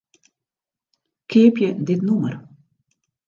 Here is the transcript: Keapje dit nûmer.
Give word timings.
Keapje 1.29 1.69
dit 1.85 2.01
nûmer. 2.07 2.35